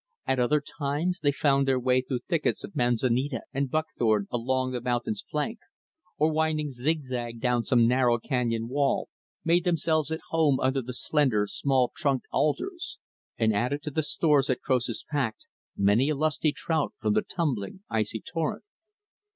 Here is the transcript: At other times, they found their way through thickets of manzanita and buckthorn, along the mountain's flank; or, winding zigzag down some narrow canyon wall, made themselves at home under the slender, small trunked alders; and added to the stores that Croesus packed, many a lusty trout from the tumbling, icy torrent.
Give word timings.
At 0.25 0.39
other 0.39 0.61
times, 0.79 1.19
they 1.19 1.31
found 1.31 1.67
their 1.67 1.79
way 1.79 2.01
through 2.01 2.21
thickets 2.27 2.63
of 2.63 2.75
manzanita 2.75 3.41
and 3.53 3.69
buckthorn, 3.69 4.25
along 4.31 4.71
the 4.71 4.81
mountain's 4.81 5.21
flank; 5.21 5.59
or, 6.17 6.31
winding 6.31 6.71
zigzag 6.71 7.39
down 7.39 7.61
some 7.61 7.87
narrow 7.87 8.17
canyon 8.17 8.67
wall, 8.67 9.09
made 9.45 9.63
themselves 9.63 10.11
at 10.11 10.21
home 10.31 10.59
under 10.59 10.81
the 10.81 10.95
slender, 10.95 11.45
small 11.45 11.91
trunked 11.95 12.25
alders; 12.33 12.97
and 13.37 13.53
added 13.53 13.83
to 13.83 13.91
the 13.91 14.01
stores 14.01 14.47
that 14.47 14.61
Croesus 14.63 15.03
packed, 15.07 15.45
many 15.77 16.09
a 16.09 16.15
lusty 16.15 16.51
trout 16.51 16.93
from 16.97 17.13
the 17.13 17.21
tumbling, 17.21 17.83
icy 17.87 18.21
torrent. 18.25 18.63